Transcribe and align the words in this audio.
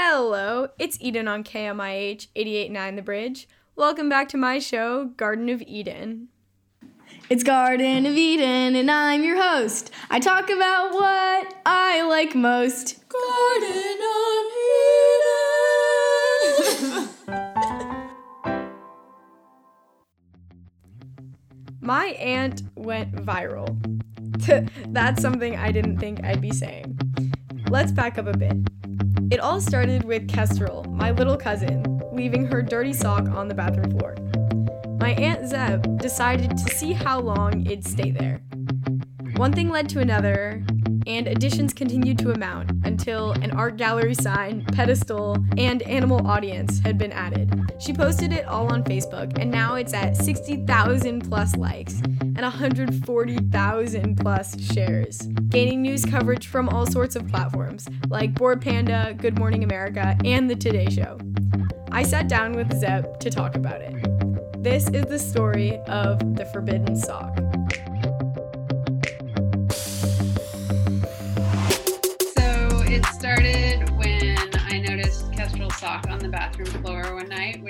Hello, 0.00 0.68
it's 0.78 0.96
Eden 1.00 1.26
on 1.26 1.42
KMIH 1.42 2.28
889 2.36 2.94
The 2.94 3.02
Bridge. 3.02 3.48
Welcome 3.74 4.08
back 4.08 4.28
to 4.28 4.36
my 4.36 4.60
show, 4.60 5.06
Garden 5.16 5.48
of 5.48 5.60
Eden. 5.62 6.28
It's 7.28 7.42
Garden 7.42 8.06
of 8.06 8.16
Eden, 8.16 8.76
and 8.76 8.88
I'm 8.92 9.24
your 9.24 9.42
host. 9.42 9.90
I 10.08 10.20
talk 10.20 10.50
about 10.50 10.92
what 10.92 11.52
I 11.66 12.02
like 12.02 12.36
most. 12.36 13.02
Garden 13.08 13.98
of 14.14 14.46
Eden. 17.26 17.58
My 21.80 22.06
aunt 22.20 22.62
went 22.76 23.16
viral. 23.16 23.76
That's 24.92 25.20
something 25.20 25.56
I 25.56 25.72
didn't 25.72 25.98
think 25.98 26.22
I'd 26.22 26.40
be 26.40 26.52
saying. 26.52 27.00
Let's 27.68 27.90
back 27.90 28.16
up 28.16 28.28
a 28.28 28.36
bit. 28.36 28.56
It 29.30 29.40
all 29.40 29.60
started 29.60 30.04
with 30.04 30.26
Kestrel, 30.26 30.84
my 30.84 31.10
little 31.10 31.36
cousin, 31.36 32.00
leaving 32.12 32.46
her 32.46 32.62
dirty 32.62 32.94
sock 32.94 33.28
on 33.28 33.46
the 33.46 33.54
bathroom 33.54 33.90
floor. 33.90 34.14
My 34.98 35.10
Aunt 35.10 35.46
Zeb 35.46 35.98
decided 35.98 36.56
to 36.56 36.74
see 36.74 36.94
how 36.94 37.20
long 37.20 37.66
it'd 37.66 37.86
stay 37.86 38.10
there. 38.10 38.40
One 39.36 39.52
thing 39.52 39.68
led 39.68 39.86
to 39.90 40.00
another, 40.00 40.64
and 41.08 41.26
additions 41.26 41.72
continued 41.72 42.18
to 42.18 42.30
amount 42.30 42.70
until 42.84 43.32
an 43.32 43.50
art 43.52 43.76
gallery 43.78 44.14
sign, 44.14 44.64
pedestal, 44.66 45.42
and 45.56 45.82
animal 45.82 46.24
audience 46.26 46.78
had 46.80 46.98
been 46.98 47.12
added. 47.12 47.50
She 47.80 47.92
posted 47.92 48.32
it 48.32 48.44
all 48.44 48.70
on 48.72 48.84
Facebook, 48.84 49.38
and 49.38 49.50
now 49.50 49.76
it's 49.76 49.94
at 49.94 50.16
60,000 50.16 51.28
plus 51.28 51.56
likes 51.56 52.00
and 52.20 52.42
140,000 52.42 54.16
plus 54.16 54.72
shares, 54.72 55.18
gaining 55.48 55.82
news 55.82 56.04
coverage 56.04 56.46
from 56.46 56.68
all 56.68 56.86
sorts 56.86 57.16
of 57.16 57.26
platforms 57.26 57.88
like 58.08 58.34
Bored 58.34 58.60
Panda, 58.60 59.14
Good 59.16 59.38
Morning 59.38 59.64
America, 59.64 60.16
and 60.24 60.48
The 60.48 60.56
Today 60.56 60.90
Show. 60.90 61.18
I 61.90 62.02
sat 62.02 62.28
down 62.28 62.52
with 62.52 62.72
Zeb 62.78 63.18
to 63.20 63.30
talk 63.30 63.54
about 63.54 63.80
it. 63.80 63.94
This 64.62 64.88
is 64.90 65.06
the 65.06 65.18
story 65.18 65.78
of 65.86 66.36
the 66.36 66.44
Forbidden 66.46 66.96
Sock. 66.96 67.47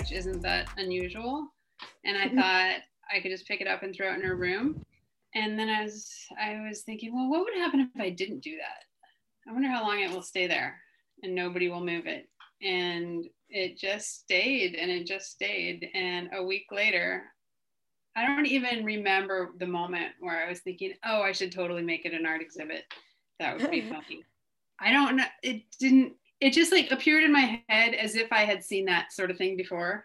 Which 0.08 0.18
isn't 0.18 0.42
that 0.42 0.68
unusual. 0.76 1.48
And 2.04 2.16
I 2.16 2.28
thought 2.34 2.82
I 3.14 3.20
could 3.20 3.30
just 3.30 3.46
pick 3.46 3.60
it 3.60 3.66
up 3.66 3.82
and 3.82 3.94
throw 3.94 4.10
it 4.12 4.16
in 4.16 4.22
her 4.22 4.36
room. 4.36 4.84
And 5.34 5.58
then 5.58 5.68
I 5.68 5.82
was 5.82 6.10
I 6.40 6.60
was 6.66 6.82
thinking, 6.82 7.14
well, 7.14 7.28
what 7.28 7.44
would 7.44 7.54
happen 7.54 7.80
if 7.94 8.00
I 8.00 8.10
didn't 8.10 8.40
do 8.40 8.56
that? 8.56 8.84
I 9.48 9.52
wonder 9.52 9.68
how 9.68 9.82
long 9.82 10.00
it 10.00 10.10
will 10.10 10.22
stay 10.22 10.46
there 10.46 10.76
and 11.22 11.34
nobody 11.34 11.68
will 11.68 11.84
move 11.84 12.06
it. 12.06 12.28
And 12.62 13.26
it 13.48 13.78
just 13.78 14.20
stayed 14.20 14.74
and 14.74 14.90
it 14.90 15.06
just 15.06 15.30
stayed. 15.30 15.88
And 15.94 16.30
a 16.34 16.42
week 16.42 16.66
later, 16.72 17.24
I 18.16 18.26
don't 18.26 18.46
even 18.46 18.84
remember 18.84 19.52
the 19.58 19.66
moment 19.66 20.12
where 20.20 20.44
I 20.44 20.48
was 20.48 20.60
thinking, 20.60 20.94
oh, 21.04 21.22
I 21.22 21.32
should 21.32 21.52
totally 21.52 21.82
make 21.82 22.04
it 22.04 22.14
an 22.14 22.26
art 22.26 22.42
exhibit. 22.42 22.84
That 23.38 23.58
would 23.58 23.70
be 23.70 23.82
funny. 23.90 24.24
I 24.80 24.92
don't 24.92 25.16
know. 25.16 25.24
It 25.42 25.62
didn't, 25.78 26.14
it 26.40 26.52
just 26.52 26.72
like 26.72 26.90
appeared 26.90 27.24
in 27.24 27.32
my 27.32 27.62
head 27.68 27.94
as 27.94 28.14
if 28.14 28.32
I 28.32 28.44
had 28.44 28.62
seen 28.62 28.84
that 28.86 29.12
sort 29.12 29.30
of 29.30 29.38
thing 29.38 29.56
before. 29.56 30.04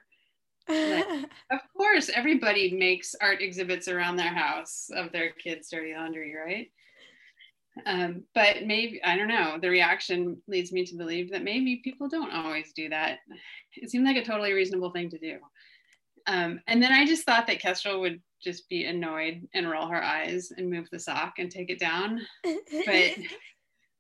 Like, 0.68 1.06
of 1.52 1.60
course, 1.76 2.10
everybody 2.14 2.72
makes 2.72 3.16
art 3.22 3.42
exhibits 3.42 3.88
around 3.88 4.16
their 4.16 4.34
house 4.34 4.90
of 4.96 5.12
their 5.12 5.32
kids' 5.32 5.70
dirty 5.70 5.94
laundry, 5.94 6.36
right? 6.36 6.72
Um, 7.86 8.24
but 8.36 8.66
maybe 8.66 9.04
I 9.04 9.18
don't 9.18 9.28
know. 9.28 9.58
The 9.60 9.70
reaction 9.70 10.42
leads 10.48 10.72
me 10.72 10.86
to 10.86 10.96
believe 10.96 11.32
that 11.32 11.44
maybe 11.44 11.82
people 11.84 12.08
don't 12.08 12.32
always 12.32 12.72
do 12.74 12.90
that. 12.90 13.20
It 13.76 13.90
seemed 13.90 14.06
like 14.06 14.18
a 14.18 14.26
totally 14.26 14.54
reasonable 14.54 14.92
thing 14.92 15.10
to 15.10 15.18
do. 15.18 15.40
Um, 16.28 16.62
and 16.68 16.82
then 16.82 16.92
I 16.92 17.06
just 17.06 17.26
thought 17.26 17.48
that 17.48 17.60
Kestrel 17.60 18.00
would 18.02 18.22
just 18.42 18.70
be 18.70 18.86
annoyed 18.86 19.48
and 19.54 19.70
roll 19.70 19.88
her 19.88 20.04
eyes 20.04 20.52
and 20.56 20.70
move 20.70 20.88
the 20.92 21.00
sock 21.00 21.40
and 21.40 21.50
take 21.50 21.70
it 21.70 21.80
down. 21.80 22.22
But 22.86 23.16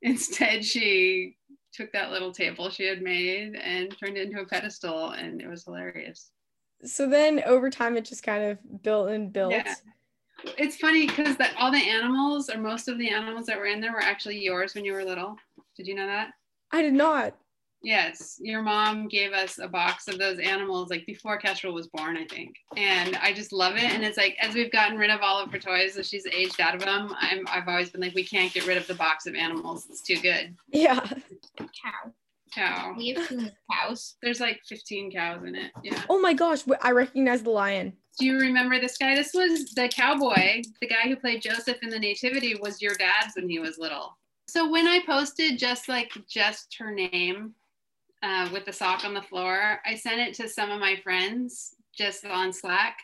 instead, 0.01 0.63
she 0.65 1.37
took 1.73 1.91
that 1.91 2.11
little 2.11 2.31
table 2.31 2.69
she 2.69 2.85
had 2.85 3.01
made 3.01 3.55
and 3.55 3.97
turned 3.97 4.17
it 4.17 4.27
into 4.27 4.41
a 4.41 4.45
pedestal, 4.45 5.11
and 5.11 5.41
it 5.41 5.47
was 5.47 5.63
hilarious. 5.63 6.31
So 6.85 7.09
then 7.09 7.41
over 7.45 7.69
time, 7.69 7.97
it 7.97 8.05
just 8.05 8.23
kind 8.23 8.43
of 8.43 8.83
built 8.83 9.09
and 9.09 9.31
built. 9.31 9.53
Yeah. 9.53 9.73
It's 10.57 10.77
funny 10.77 11.07
because 11.07 11.37
that 11.37 11.55
all 11.57 11.71
the 11.71 11.77
animals 11.77 12.49
or 12.49 12.57
most 12.57 12.87
of 12.87 12.97
the 12.97 13.09
animals 13.09 13.45
that 13.45 13.57
were 13.57 13.65
in 13.65 13.79
there 13.79 13.93
were 13.93 14.01
actually 14.01 14.39
yours 14.39 14.75
when 14.75 14.83
you 14.83 14.93
were 14.93 15.03
little. 15.03 15.37
Did 15.77 15.87
you 15.87 15.95
know 15.95 16.05
that? 16.05 16.33
I 16.71 16.81
did 16.81 16.93
not. 16.93 17.35
Yes, 17.83 18.39
your 18.41 18.61
mom 18.61 19.09
gave 19.09 19.33
us 19.33 19.59
a 19.59 19.67
box 19.67 20.07
of 20.07 20.17
those 20.17 20.39
animals 20.39 20.89
like 20.89 21.05
before 21.05 21.37
Kestrel 21.37 21.73
was 21.73 21.87
born, 21.87 22.15
I 22.15 22.25
think. 22.25 22.55
And 22.77 23.17
I 23.17 23.33
just 23.33 23.51
love 23.51 23.75
it. 23.75 23.83
And 23.83 24.05
it's 24.05 24.17
like 24.17 24.37
as 24.41 24.55
we've 24.55 24.71
gotten 24.71 24.97
rid 24.97 25.09
of 25.09 25.19
all 25.21 25.43
of 25.43 25.51
her 25.51 25.59
toys, 25.59 25.97
as 25.97 26.07
she's 26.07 26.25
aged 26.25 26.61
out 26.61 26.75
of 26.75 26.81
them, 26.81 27.13
I'm, 27.19 27.45
I've 27.49 27.67
always 27.67 27.89
been 27.89 27.99
like, 27.99 28.15
we 28.15 28.23
can't 28.23 28.53
get 28.53 28.65
rid 28.65 28.77
of 28.77 28.87
the 28.87 28.95
box 28.95 29.25
of 29.25 29.35
animals. 29.35 29.85
It's 29.89 30.01
too 30.01 30.17
good. 30.19 30.55
Yeah. 30.69 31.01
cow. 31.57 32.13
Cow. 32.55 32.93
We 32.97 33.09
have 33.09 33.27
too 33.27 33.37
many 33.37 33.51
cows. 33.69 34.15
There's 34.21 34.39
like 34.39 34.61
15 34.65 35.11
cows 35.11 35.43
in 35.43 35.55
it. 35.55 35.71
Yeah. 35.83 36.01
Oh 36.09 36.21
my 36.21 36.33
gosh, 36.33 36.61
I 36.81 36.91
recognize 36.91 37.43
the 37.43 37.49
lion. 37.49 37.93
Do 38.17 38.25
you 38.25 38.39
remember 38.39 38.79
this 38.79 38.97
guy? 38.97 39.15
This 39.15 39.33
was 39.33 39.73
the 39.73 39.89
cowboy, 39.89 40.61
the 40.79 40.87
guy 40.87 41.07
who 41.07 41.15
played 41.15 41.41
Joseph 41.41 41.77
in 41.81 41.89
the 41.89 41.99
Nativity 41.99 42.55
was 42.61 42.81
your 42.81 42.93
dad's 42.95 43.35
when 43.35 43.49
he 43.49 43.59
was 43.59 43.77
little. 43.77 44.17
So 44.47 44.69
when 44.69 44.87
I 44.87 44.99
posted 45.03 45.57
just 45.57 45.89
like 45.89 46.11
just 46.29 46.75
her 46.79 46.91
name 46.91 47.55
uh, 48.23 48.49
with 48.51 48.65
the 48.65 48.73
sock 48.73 49.05
on 49.05 49.13
the 49.13 49.21
floor, 49.21 49.79
I 49.85 49.95
sent 49.95 50.19
it 50.21 50.33
to 50.35 50.49
some 50.49 50.71
of 50.71 50.79
my 50.79 50.95
friends 51.03 51.75
just 51.95 52.25
on 52.25 52.51
Slack. 52.53 52.97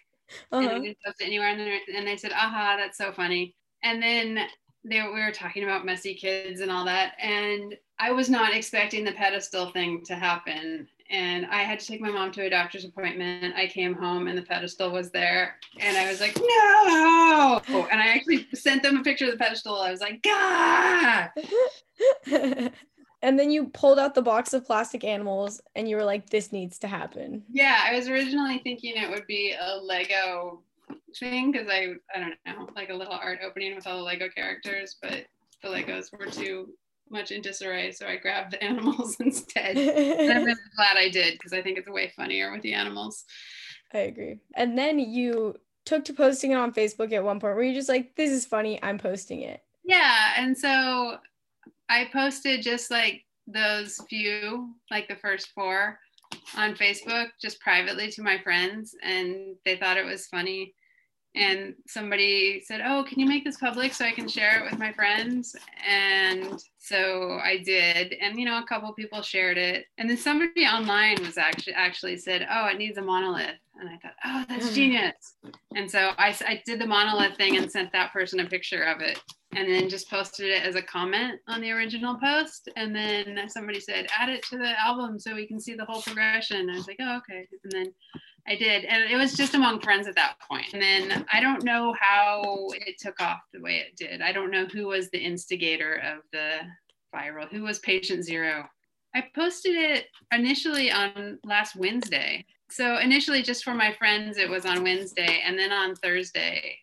And 0.52 0.62
I 0.62 0.66
Uh-huh. 0.68 0.80
didn't 0.80 0.97
post 1.06 1.22
it 1.22 1.25
anywhere. 1.25 1.50
And, 1.50 1.59
they- 1.59 1.81
and 1.96 2.07
they 2.07 2.18
said, 2.18 2.31
aha, 2.31 2.75
that's 2.78 2.97
so 2.97 3.12
funny. 3.12 3.56
And 3.84 4.02
then 4.02 4.47
they, 4.85 5.02
we 5.03 5.22
were 5.22 5.31
talking 5.31 5.63
about 5.63 5.85
messy 5.85 6.16
kids 6.16 6.62
and 6.62 6.72
all 6.72 6.85
that. 6.85 7.13
And 7.22 7.75
I 8.00 8.12
was 8.12 8.30
not 8.30 8.53
expecting 8.56 9.03
the 9.03 9.12
pedestal 9.12 9.72
thing 9.72 10.03
to 10.06 10.16
happen. 10.16 10.88
And 11.09 11.47
I 11.47 11.63
had 11.63 11.80
to 11.80 11.86
take 11.88 12.00
my 12.01 12.09
mom 12.12 12.31
to 12.34 12.46
a 12.46 12.50
doctor's 12.50 12.86
appointment. 12.86 13.56
I 13.56 13.66
came 13.68 13.96
home 13.96 14.28
and 14.28 14.38
the 14.38 14.44
pedestal 14.44 14.91
was 14.91 15.09
there. 15.12 15.56
And 15.80 15.97
I 15.97 16.07
was 16.07 16.22
like, 16.22 16.38
no. 16.38 17.62
And 17.91 18.00
I 18.00 18.07
actually 18.09 18.47
sent 18.53 18.84
them 18.84 18.97
a 18.97 19.03
picture 19.03 19.25
of 19.25 19.31
the 19.31 19.38
pedestal. 19.38 19.75
I 19.81 19.91
was 19.91 20.01
like, 20.01 20.22
God. 20.24 21.30
and 23.22 23.38
then 23.38 23.52
you 23.52 23.68
pulled 23.68 24.00
out 24.00 24.16
the 24.16 24.22
box 24.22 24.53
of 24.53 24.66
plastic 24.66 25.03
animals 25.03 25.62
and 25.75 25.90
you 25.90 25.96
were 25.96 26.03
like, 26.03 26.30
this 26.30 26.52
needs 26.52 26.80
to 26.80 26.88
happen. 26.88 27.44
Yeah, 27.52 27.81
I 27.85 27.96
was 27.96 28.07
originally 28.07 28.59
thinking 28.59 28.94
it 28.96 29.09
would 29.09 29.28
be 29.28 29.56
a 29.59 29.78
Lego 29.78 30.62
thing 31.18 31.52
because 31.52 31.68
I 31.68 31.94
I 32.16 32.19
don't 32.19 32.35
know, 32.46 32.69
like 32.75 32.90
a 32.90 32.94
little 32.94 33.13
art 33.13 33.40
opening 33.46 33.75
with 33.75 33.88
all 33.88 33.97
the 33.97 34.03
Lego 34.03 34.30
characters, 34.30 34.97
but 35.02 35.25
the 35.62 35.69
Legos 35.69 36.12
were 36.18 36.25
too 36.25 36.69
much 37.09 37.31
in 37.31 37.41
disarray, 37.41 37.91
so 37.91 38.07
I 38.07 38.18
grabbed 38.18 38.53
the 38.53 38.63
animals 38.63 39.18
instead. 39.19 39.78
And 39.78 40.31
I'm 40.31 40.44
really 40.46 40.59
glad 40.75 40.97
I 40.97 41.09
did 41.09 41.34
because 41.34 41.53
I 41.53 41.62
think 41.62 41.78
it's 41.78 41.90
way 41.90 42.12
funnier 42.16 42.51
with 42.51 42.62
the 42.62 42.74
animals. 42.74 43.25
I 43.94 44.00
agree. 44.00 44.40
And 44.56 44.78
then 44.78 45.00
you 45.00 45.56
took 45.86 46.06
to 46.06 46.13
posting 46.13 46.51
it 46.51 46.56
on 46.56 46.74
Facebook 46.74 47.12
at 47.12 47.24
one 47.24 47.40
point 47.40 47.56
where 47.56 47.63
you're 47.63 47.74
just 47.74 47.90
like, 47.90 48.16
this 48.16 48.31
is 48.31 48.46
funny, 48.46 48.81
I'm 48.84 49.00
posting 49.00 49.41
it. 49.41 49.63
Yeah, 49.84 50.34
and 50.38 50.56
so 50.56 51.18
I 51.90 52.08
posted 52.14 52.62
just 52.62 52.92
like 52.92 53.26
those 53.48 54.00
few, 54.08 54.76
like 54.92 55.08
the 55.08 55.16
first 55.16 55.50
four 55.56 56.00
on 56.56 56.76
Facebook, 56.76 57.30
just 57.42 57.60
privately 57.60 58.12
to 58.12 58.22
my 58.22 58.38
friends, 58.38 58.96
and 59.04 59.56
they 59.66 59.76
thought 59.76 59.98
it 59.98 60.06
was 60.06 60.28
funny. 60.28 60.76
And 61.36 61.76
somebody 61.88 62.62
said, 62.66 62.82
Oh, 62.84 63.06
can 63.08 63.20
you 63.20 63.28
make 63.28 63.44
this 63.44 63.58
public 63.58 63.94
so 63.94 64.04
I 64.04 64.12
can 64.12 64.28
share 64.28 64.60
it 64.60 64.70
with 64.70 64.80
my 64.80 64.92
friends? 64.92 65.56
And 65.88 66.60
so 66.80 67.40
I 67.44 67.62
did. 67.64 68.14
And 68.14 68.40
you 68.40 68.46
know, 68.46 68.58
a 68.58 68.66
couple 68.66 68.92
people 68.94 69.22
shared 69.22 69.58
it. 69.58 69.86
And 70.00 70.10
then 70.10 70.18
somebody 70.18 70.66
online 70.66 71.24
was 71.24 71.38
actually 71.38 71.74
actually 71.74 72.18
said, 72.18 72.48
Oh, 72.52 72.66
it 72.66 72.80
needs 72.80 72.98
a 72.98 73.04
monolith. 73.04 73.60
And 73.80 73.90
I 73.90 73.98
thought, 73.98 74.16
Oh, 74.25 74.46
that's 74.50 74.72
mm. 74.72 74.74
genius. 74.74 75.36
And 75.75 75.90
so 75.90 76.12
I, 76.18 76.36
I 76.48 76.63
did 76.66 76.80
the 76.80 76.88
monolith 76.88 77.38
thing 77.38 77.58
and 77.58 77.72
sent 77.72 77.92
that 77.92 78.12
person 78.12 78.40
a 78.40 78.46
picture 78.46 78.84
of 78.84 79.02
it 79.02 79.22
and 79.56 79.68
then 79.68 79.90
just 79.90 80.10
posted 80.10 80.48
it 80.48 80.63
as 80.63 80.75
a 80.75 80.81
comment 80.81 81.40
on 81.48 81.62
the 81.62 81.72
original 81.72 82.16
post. 82.16 82.69
And 82.75 82.96
then 82.96 83.40
somebody 83.48 83.80
said, 83.80 84.07
add 84.18 84.30
it 84.30 84.44
to 84.44 84.57
the 84.57 84.80
album 84.80 85.19
so 85.19 85.34
we 85.34 85.48
can 85.48 85.60
see 85.60 85.74
the 85.74 85.86
whole 85.86 86.01
progression. 86.01 86.69
I 86.69 86.75
was 86.75 86.88
like, 86.88 87.00
oh, 87.00 87.18
okay. 87.18 87.48
And 87.63 87.72
then 87.72 87.94
I 88.48 88.56
did. 88.56 88.86
And 88.86 89.12
it 89.12 89.16
was 89.16 89.36
just 89.36 89.56
among 89.56 89.81
friends 89.81 90.07
at 90.07 90.16
that 90.16 90.36
point. 90.48 90.68
And 90.74 90.81
then 90.81 91.25
I 91.34 91.40
don't 91.40 91.63
know 91.63 91.96
how 92.00 92.68
it 92.74 92.96
took 93.00 93.19
off 93.19 93.40
the 93.51 93.62
way 93.62 93.78
it 93.78 93.96
did. 93.98 94.22
I 94.22 94.31
don't 94.31 94.51
know 94.51 94.66
who 94.66 94.88
was 94.88 95.10
the 95.10 95.19
instigator 95.19 95.96
of 95.96 96.24
the 96.31 96.60
viral, 97.13 97.50
who 97.50 97.63
was 97.63 97.80
patient 97.80 98.24
zero. 98.24 98.66
I 99.16 99.25
posted 99.36 99.75
it 99.75 100.06
initially 100.31 100.92
on 100.92 101.40
last 101.44 101.75
Wednesday. 101.75 102.46
So 102.69 102.98
initially, 102.98 103.42
just 103.42 103.63
for 103.63 103.74
my 103.74 103.94
friends, 103.94 104.38
it 104.38 104.48
was 104.48 104.68
on 104.68 104.84
Wednesday. 104.84 105.42
And 105.44 105.57
then 105.57 105.72
on 105.72 105.96
Thursday, 105.96 106.78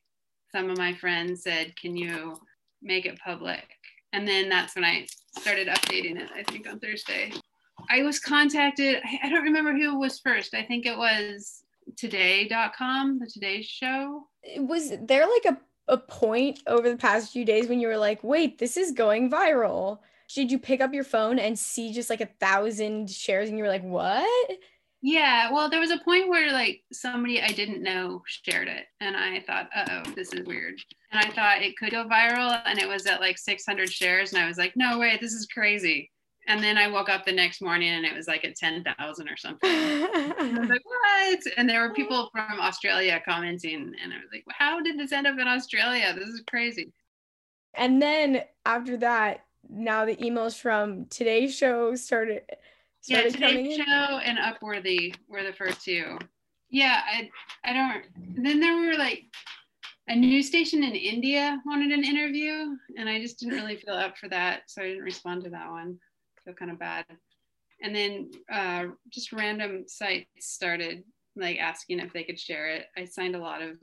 some 0.51 0.69
of 0.69 0.79
my 0.79 0.95
friends 0.95 1.45
said, 1.45 1.77
Can 1.77 1.97
you 1.97 2.37
make 2.87 3.07
it 3.07 3.19
public? 3.19 3.65
And 4.13 4.27
then 4.27 4.49
that's 4.49 4.75
when 4.75 4.85
I 4.85 5.07
started 5.39 5.69
updating 5.69 6.19
it, 6.21 6.31
I 6.35 6.43
think 6.45 6.69
on 6.69 6.79
Thursday. 6.79 7.33
I 7.91 8.03
was 8.03 8.19
contacted. 8.19 9.03
I, 9.23 9.29
don't 9.29 9.45
remember 9.45 9.73
who 9.73 9.99
was 9.99 10.19
first. 10.19 10.55
I 10.55 10.63
think 10.63 10.87
it 10.87 10.97
was 10.97 11.63
today.com, 11.97 13.19
the 13.19 13.27
Today 13.27 13.63
Show. 13.63 14.27
Was 14.59 14.93
there 15.03 15.27
like 15.27 15.57
a, 15.57 15.93
a 15.93 15.99
point 15.99 16.61
over 16.67 16.89
the 16.89 16.97
past 16.97 17.33
few 17.33 17.45
days 17.45 17.69
when 17.69 17.81
you 17.81 17.89
were 17.89 17.99
like, 17.99 18.23
wait, 18.25 18.59
this 18.59 18.77
is 18.77 18.93
going 18.93 19.31
viral? 19.31 19.99
Did 20.35 20.51
you 20.51 20.59
pick 20.59 20.81
up 20.81 20.95
your 20.95 21.05
phone 21.05 21.39
and 21.39 21.59
see 21.59 21.93
just 21.93 22.11
like 22.11 22.21
a 22.21 22.29
thousand 22.41 23.11
shares 23.11 23.49
and 23.49 23.59
you 23.59 23.65
were 23.65 23.71
like, 23.71 23.85
what? 23.85 24.59
Yeah, 25.07 25.53
well, 25.53 25.71
there 25.71 25.79
was 25.79 25.93
a 25.93 25.99
point 25.99 26.29
where 26.29 26.53
like 26.53 26.83
somebody 26.93 27.41
I 27.41 27.53
didn't 27.53 27.81
know 27.81 28.23
shared 28.27 28.67
it, 28.67 28.87
and 28.99 29.17
I 29.17 29.39
thought, 29.39 29.69
uh 29.73 30.03
oh, 30.05 30.11
this 30.17 30.33
is 30.33 30.45
weird. 30.45 30.81
And 31.13 31.25
I 31.25 31.31
thought 31.31 31.63
it 31.63 31.77
could 31.77 31.93
go 31.93 32.09
viral, 32.09 32.61
and 32.67 32.77
it 32.77 32.89
was 32.89 33.07
at 33.07 33.21
like 33.21 33.39
600 33.39 33.89
shares, 33.89 34.33
and 34.33 34.43
I 34.43 34.49
was 34.49 34.59
like, 34.59 34.73
no 34.75 34.99
way, 34.99 35.17
this 35.21 35.33
is 35.33 35.47
crazy. 35.47 36.11
And 36.49 36.61
then 36.61 36.77
I 36.77 36.89
woke 36.89 37.09
up 37.09 37.25
the 37.25 37.31
next 37.31 37.63
morning 37.63 37.91
and 37.91 38.05
it 38.05 38.17
was 38.17 38.27
like 38.27 38.45
at 38.45 38.57
10,000 38.57 39.29
or 39.29 39.37
something. 39.37 39.71
I 39.71 40.59
was 40.59 40.69
like, 40.69 40.85
what? 40.85 41.41
And 41.57 41.69
there 41.69 41.87
were 41.87 41.95
people 41.95 42.29
from 42.33 42.59
Australia 42.59 43.23
commenting, 43.25 43.95
and 44.03 44.13
I 44.13 44.17
was 44.17 44.31
like, 44.33 44.43
how 44.49 44.81
did 44.81 44.99
this 44.99 45.13
end 45.13 45.29
up 45.29 45.39
in 45.39 45.47
Australia? 45.47 46.13
This 46.19 46.29
is 46.31 46.43
crazy. 46.51 46.93
and 47.75 48.03
then 48.03 48.43
after 48.65 48.97
that, 48.97 49.45
now 49.71 50.05
the 50.05 50.17
emails 50.17 50.59
from 50.59 51.07
today's 51.07 51.55
show 51.55 51.95
started 51.95 52.43
Yeah, 53.09 53.29
Today 53.29 53.65
in. 53.65 53.85
Show 53.85 54.19
and 54.19 54.39
Upworthy 54.39 55.15
were 55.29 55.45
the 55.45 55.53
first 55.53 55.83
two. 55.85 56.19
Yeah, 56.71 57.01
I 57.07 57.31
I 57.65 57.73
don't. 57.73 58.05
Then 58.43 58.61
there 58.61 58.77
were 58.77 58.97
like 58.99 59.25
a 60.09 60.17
news 60.17 60.47
station 60.47 60.83
in 60.83 60.95
India 60.95 61.61
wanted 61.65 61.93
an 61.93 62.05
interview, 62.05 62.77
and 62.97 63.09
I 63.09 63.21
just 63.21 63.39
didn't 63.39 63.55
really 63.55 63.77
feel 63.85 63.95
up 63.95 64.17
for 64.19 64.29
that, 64.29 64.63
so 64.67 64.83
I 64.83 64.87
didn't 64.87 65.05
respond 65.05 65.45
to 65.45 65.51
that 65.51 65.71
one. 65.71 65.99
I 66.39 66.43
feel 66.45 66.55
kind 66.55 66.71
of 66.71 66.79
bad. 66.79 67.05
And 67.83 67.95
then 67.95 68.31
uh, 68.51 68.87
just 69.11 69.33
random 69.33 69.85
sites 69.87 70.29
started 70.39 71.05
like 71.37 71.59
asking 71.59 72.01
if 72.01 72.13
they 72.13 72.25
could 72.25 72.41
share 72.41 72.69
it. 72.69 72.87
I 72.97 73.05
signed 73.05 73.37
a 73.37 73.41
lot 73.41 73.63
of 73.63 73.77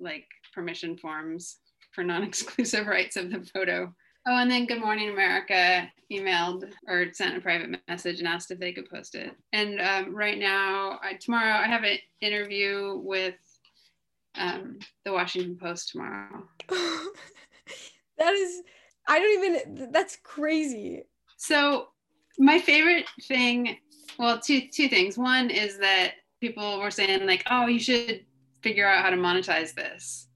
like 0.00 0.26
permission 0.54 0.96
forms 0.96 1.58
for 1.92 2.02
non-exclusive 2.02 2.86
rights 2.88 3.16
of 3.16 3.30
the 3.30 3.40
photo. 3.54 3.94
Oh, 4.30 4.36
and 4.36 4.50
then 4.50 4.66
Good 4.66 4.80
Morning 4.80 5.08
America 5.08 5.90
emailed 6.12 6.70
or 6.86 7.06
sent 7.14 7.38
a 7.38 7.40
private 7.40 7.80
message 7.88 8.18
and 8.18 8.28
asked 8.28 8.50
if 8.50 8.58
they 8.58 8.74
could 8.74 8.90
post 8.90 9.14
it. 9.14 9.34
And 9.54 9.80
um, 9.80 10.14
right 10.14 10.38
now, 10.38 11.00
I, 11.02 11.14
tomorrow, 11.14 11.54
I 11.54 11.66
have 11.66 11.82
an 11.82 11.96
interview 12.20 13.00
with 13.02 13.36
um, 14.34 14.80
the 15.06 15.14
Washington 15.14 15.56
Post 15.56 15.88
tomorrow. 15.88 16.46
that 16.68 18.34
is 18.34 18.60
I 19.08 19.18
don't 19.18 19.44
even 19.44 19.92
that's 19.92 20.18
crazy. 20.22 21.04
So 21.38 21.88
my 22.38 22.58
favorite 22.58 23.06
thing, 23.22 23.78
well, 24.18 24.38
two 24.38 24.68
two 24.68 24.88
things. 24.88 25.16
One 25.16 25.48
is 25.48 25.78
that 25.78 26.16
people 26.42 26.80
were 26.80 26.90
saying 26.90 27.26
like, 27.26 27.44
"Oh, 27.50 27.66
you 27.66 27.80
should 27.80 28.26
figure 28.60 28.86
out 28.86 29.02
how 29.02 29.08
to 29.08 29.16
monetize 29.16 29.72
this," 29.72 30.27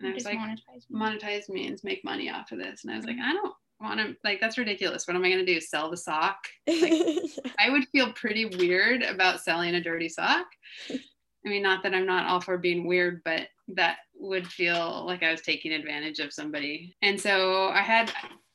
and 0.00 0.08
I 0.10 0.14
was 0.14 0.24
like, 0.24 0.38
monetize. 0.38 0.86
"Monetize 0.92 1.48
means 1.48 1.84
make 1.84 2.04
money 2.04 2.30
off 2.30 2.52
of 2.52 2.58
this," 2.58 2.84
and 2.84 2.92
I 2.92 2.96
was 2.96 3.04
like, 3.04 3.16
mm-hmm. 3.16 3.30
"I 3.30 3.32
don't 3.32 3.54
want 3.80 4.00
to 4.00 4.16
like 4.24 4.40
that's 4.40 4.58
ridiculous. 4.58 5.06
What 5.06 5.16
am 5.16 5.24
I 5.24 5.30
going 5.30 5.44
to 5.44 5.54
do? 5.54 5.60
Sell 5.60 5.90
the 5.90 5.96
sock?" 5.96 6.38
I 6.68 7.68
would 7.68 7.86
feel 7.88 8.12
pretty 8.12 8.46
weird 8.46 9.02
about 9.02 9.40
selling 9.40 9.74
a 9.74 9.82
dirty 9.82 10.08
sock. 10.08 10.46
I 10.90 11.48
mean, 11.48 11.62
not 11.62 11.82
that 11.82 11.94
I'm 11.94 12.06
not 12.06 12.26
all 12.26 12.40
for 12.40 12.58
being 12.58 12.86
weird, 12.86 13.22
but 13.24 13.48
that 13.68 13.98
would 14.14 14.46
feel 14.46 15.04
like 15.06 15.22
I 15.22 15.30
was 15.30 15.40
taking 15.40 15.72
advantage 15.72 16.18
of 16.18 16.32
somebody. 16.32 16.94
And 17.02 17.20
so 17.20 17.68
I 17.68 17.80
had 17.80 18.12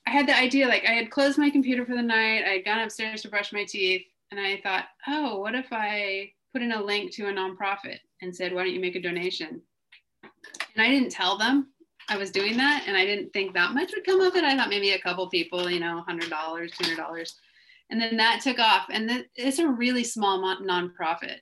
I 0.07 0.11
had 0.11 0.27
the 0.27 0.37
idea 0.37 0.67
like 0.67 0.85
I 0.85 0.93
had 0.93 1.09
closed 1.09 1.37
my 1.37 1.49
computer 1.49 1.85
for 1.85 1.95
the 1.95 2.01
night, 2.01 2.43
I 2.45 2.53
had 2.53 2.65
gone 2.65 2.79
upstairs 2.79 3.21
to 3.23 3.29
brush 3.29 3.51
my 3.51 3.65
teeth, 3.65 4.05
and 4.31 4.39
I 4.39 4.59
thought, 4.61 4.85
oh, 5.07 5.39
what 5.39 5.55
if 5.55 5.67
I 5.71 6.31
put 6.53 6.61
in 6.61 6.71
a 6.71 6.81
link 6.81 7.11
to 7.13 7.27
a 7.27 7.33
nonprofit 7.33 7.99
and 8.21 8.35
said, 8.35 8.53
why 8.53 8.63
don't 8.63 8.73
you 8.73 8.79
make 8.79 8.95
a 8.95 9.01
donation? 9.01 9.61
And 10.75 10.83
I 10.85 10.89
didn't 10.89 11.11
tell 11.11 11.37
them 11.37 11.67
I 12.09 12.17
was 12.17 12.31
doing 12.31 12.57
that, 12.57 12.83
and 12.87 12.95
I 12.95 13.05
didn't 13.05 13.33
think 13.33 13.53
that 13.53 13.73
much 13.73 13.91
would 13.95 14.05
come 14.05 14.21
of 14.21 14.35
it. 14.35 14.43
I 14.43 14.55
thought 14.55 14.69
maybe 14.69 14.91
a 14.91 14.99
couple 14.99 15.27
people, 15.29 15.69
you 15.69 15.79
know, 15.79 16.03
$100, 16.07 16.29
$200 16.29 17.31
and 17.89 18.01
then 18.01 18.17
that 18.17 18.41
took 18.41 18.59
off 18.59 18.87
and 18.89 19.25
it's 19.35 19.59
a 19.59 19.67
really 19.67 20.03
small 20.03 20.39
nonprofit 20.61 21.37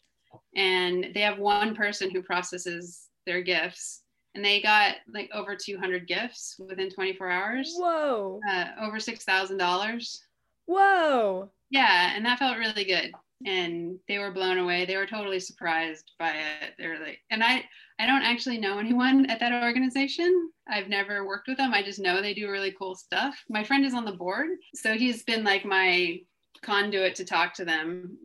and 0.56 1.08
they 1.14 1.22
have 1.22 1.38
one 1.38 1.76
person 1.76 2.10
who 2.10 2.22
processes 2.22 3.08
their 3.26 3.42
gifts 3.42 4.04
and 4.36 4.44
they 4.44 4.62
got 4.62 4.96
like 5.14 5.30
over 5.34 5.56
200 5.56 6.08
gifts 6.08 6.56
within 6.60 6.90
24 6.90 7.30
hours 7.30 7.74
Whoa. 7.78 8.40
uh, 8.50 8.66
over 8.82 8.98
$6000 8.98 10.18
Whoa. 10.66 11.50
yeah 11.70 12.14
and 12.16 12.26
that 12.26 12.40
felt 12.40 12.58
really 12.58 12.84
good 12.84 13.12
and 13.46 13.98
they 14.08 14.18
were 14.20 14.32
blown 14.32 14.58
away. 14.58 14.86
They 14.86 14.98
were 14.98 15.06
totally 15.06 15.40
surprised 15.40 16.12
by 16.20 16.32
it. 16.32 16.74
They 16.78 16.88
were 16.88 17.00
like 17.00 17.20
and 17.30 17.44
i 17.44 17.64
i 18.00 18.06
don't 18.08 18.24
actually 18.24 18.58
know 18.58 18.80
anyone 18.80 19.26
at 19.30 19.40
that 19.40 19.64
organization. 19.64 20.50
I've 20.68 20.90
never 20.90 21.26
worked 21.26 21.48
with 21.48 21.58
them. 21.58 21.74
I 21.74 21.84
just 21.84 22.00
know 22.00 22.22
they 22.22 22.34
do 22.34 22.50
really 22.50 22.74
cool 22.78 22.96
stuff. 22.96 23.36
My 23.50 23.64
friend 23.64 23.86
is 23.86 23.94
on 23.94 24.06
the 24.06 24.14
board 24.14 24.50
so 24.74 24.94
he's 24.96 25.24
been 25.24 25.44
like 25.44 25.66
my 25.66 26.20
conduit 26.62 27.16
to 27.16 27.26
talk 27.26 27.54
to 27.56 27.66
them 27.66 28.18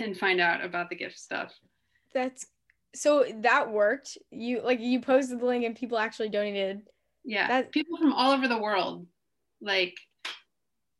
and 0.00 0.16
find 0.16 0.40
out 0.40 0.64
about 0.64 0.88
the 0.90 0.96
gift 0.96 1.18
stuff. 1.18 1.52
That's 2.14 2.46
so 2.94 3.24
that 3.40 3.70
worked. 3.70 4.18
You 4.30 4.62
like 4.62 4.80
you 4.80 5.00
posted 5.00 5.40
the 5.40 5.46
link 5.46 5.64
and 5.64 5.74
people 5.76 5.98
actually 5.98 6.28
donated. 6.28 6.82
yeah. 7.24 7.48
That- 7.48 7.72
people 7.72 7.96
from 7.98 8.12
all 8.12 8.32
over 8.32 8.48
the 8.48 8.58
world 8.58 9.06
like 9.64 9.94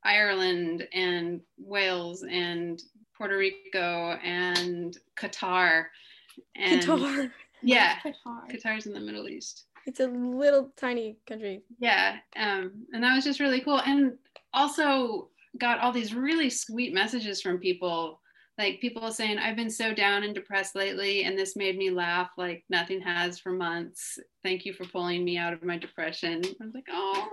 ireland 0.05 0.87
and 0.93 1.41
wales 1.59 2.25
and 2.29 2.81
puerto 3.23 3.37
rico 3.39 4.19
and 4.25 4.99
qatar 5.17 5.85
and 6.57 6.83
Qatar. 6.83 7.31
yeah 7.63 7.95
Qatar. 8.05 8.51
qatar's 8.51 8.87
in 8.87 8.93
the 8.93 8.99
middle 8.99 9.29
east 9.29 9.67
It's 9.87 10.01
a 10.01 10.07
little 10.09 10.73
tiny 10.77 11.19
country. 11.29 11.63
yeah 11.79 12.17
um, 12.37 12.73
and 12.93 13.05
that 13.05 13.15
was 13.15 13.23
just 13.23 13.39
really 13.39 13.61
cool 13.61 13.79
and 13.81 14.15
also 14.53 15.29
got 15.59 15.79
all 15.79 15.93
these 15.93 16.15
really 16.15 16.51
sweet 16.51 16.93
messages 16.93 17.41
from 17.41 17.59
people 17.59 18.19
like 18.59 18.81
people 18.81 19.11
saying 19.11 19.39
i've 19.39 19.57
been 19.57 19.71
so 19.71 19.95
down 19.95 20.23
and 20.25 20.35
depressed 20.35 20.75
lately 20.75 21.25
and 21.25 21.39
this 21.39 21.57
made 21.57 21.77
me 21.77 21.91
laugh 21.91 22.31
like 22.37 22.65
nothing 22.69 23.01
has 23.01 23.39
for 23.39 23.51
months 23.53 24.19
thank 24.43 24.65
you 24.65 24.73
for 24.73 24.85
pulling 24.87 25.25
me 25.25 25.37
out 25.39 25.53
of 25.53 25.63
my 25.63 25.79
depression 25.79 26.43
i 26.61 26.65
was 26.65 26.75
like 26.75 26.87
oh 26.91 27.29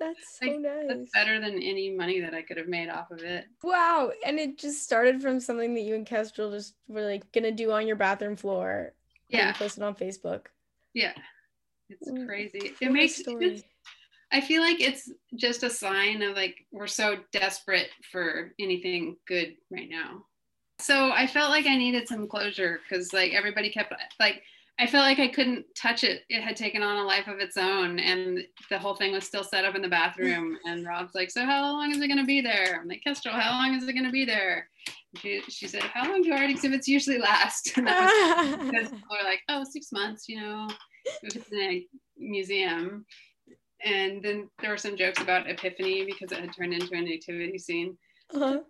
That's 0.00 0.18
so 0.40 0.46
Like, 0.46 0.60
nice. 0.60 0.84
that's 0.88 1.10
better 1.12 1.40
than 1.40 1.62
any 1.62 1.90
money 1.90 2.20
that 2.20 2.34
i 2.34 2.42
could 2.42 2.56
have 2.56 2.68
made 2.68 2.88
off 2.88 3.10
of 3.10 3.20
it 3.22 3.44
Wow. 3.62 4.10
And 4.26 4.38
it 4.38 4.58
just 4.58 4.82
started 4.82 5.20
from 5.22 5.40
something 5.40 5.74
that 5.74 5.82
you 5.82 5.94
and 5.94 6.06
Kestrel 6.06 6.50
just 6.50 6.74
were 6.88 7.02
like 7.04 7.30
gonna 7.32 7.52
do 7.52 7.70
on 7.72 7.86
your 7.86 7.96
bathroom 7.96 8.36
floor. 8.36 8.92
yeah 9.28 9.52
posted 9.52 9.82
on 9.82 9.94
Facebook. 9.94 10.46
yeah 10.94 11.12
it's 11.90 12.08
Mm, 12.10 12.26
crazy 12.26 12.72
it 12.80 12.90
makes 12.90 13.16
story. 13.16 13.62
i 14.32 14.40
feel 14.40 14.62
like 14.62 14.80
it's 14.80 15.10
just 15.36 15.62
a 15.62 15.68
sign 15.70 16.22
of 16.22 16.34
like 16.34 16.56
we're 16.72 16.86
so 16.86 17.16
desperate 17.32 17.88
for 18.10 18.52
anything 18.58 19.16
good 19.28 19.54
right 19.70 19.88
now 19.90 20.24
so 20.78 21.10
i 21.12 21.26
felt 21.26 21.50
like 21.50 21.66
i 21.66 21.76
needed 21.76 22.06
some 22.08 22.28
closure 22.28 22.80
because 22.82 23.12
like 23.12 23.32
everybody 23.32 23.70
kept 23.70 23.92
like 24.18 24.42
i 24.78 24.86
felt 24.86 25.04
like 25.04 25.18
i 25.18 25.28
couldn't 25.28 25.64
touch 25.76 26.04
it 26.04 26.22
it 26.28 26.42
had 26.42 26.56
taken 26.56 26.82
on 26.82 26.96
a 26.96 27.04
life 27.04 27.28
of 27.28 27.38
its 27.38 27.56
own 27.56 27.98
and 27.98 28.44
the 28.70 28.78
whole 28.78 28.94
thing 28.94 29.12
was 29.12 29.24
still 29.24 29.44
set 29.44 29.64
up 29.64 29.74
in 29.74 29.82
the 29.82 29.88
bathroom 29.88 30.56
and 30.66 30.86
rob's 30.86 31.14
like 31.14 31.30
so 31.30 31.44
how 31.44 31.62
long 31.62 31.90
is 31.90 32.00
it 32.00 32.08
going 32.08 32.18
to 32.18 32.24
be 32.24 32.40
there 32.40 32.80
i'm 32.80 32.88
like 32.88 33.02
kestrel 33.04 33.34
how 33.34 33.52
long 33.52 33.74
is 33.74 33.86
it 33.86 33.92
going 33.92 34.04
to 34.04 34.10
be 34.10 34.24
there 34.24 34.68
she, 35.16 35.42
she 35.48 35.68
said 35.68 35.82
how 35.82 36.08
long 36.08 36.22
do 36.22 36.32
art 36.32 36.50
exhibits 36.50 36.88
usually 36.88 37.18
last 37.18 37.72
and 37.76 37.86
that 37.86 38.58
was 38.58 38.70
because 38.70 38.90
people 38.90 39.16
are 39.20 39.24
like, 39.24 39.40
oh, 39.48 39.64
six 39.64 39.92
months, 39.92 40.28
you 40.28 40.40
know, 40.40 40.68
if 41.22 41.36
it's 41.36 41.52
in 41.52 41.60
a 41.60 41.86
museum. 42.18 43.04
And 43.84 44.22
then 44.22 44.48
there 44.60 44.70
were 44.70 44.78
some 44.78 44.96
jokes 44.96 45.20
about 45.20 45.48
Epiphany 45.48 46.06
because 46.06 46.32
it 46.32 46.40
had 46.40 46.54
turned 46.56 46.72
into 46.72 46.94
a 46.94 47.00
nativity 47.00 47.58
scene. 47.58 47.98
Uh-huh. 48.34 48.60